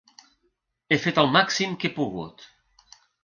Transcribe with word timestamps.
He 0.95 0.99
fet 1.03 1.19
el 1.25 1.29
màxim 1.37 1.77
que 1.83 1.91
he 1.91 1.93
pogut. 1.99 2.47